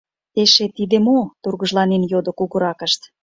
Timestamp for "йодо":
2.11-2.31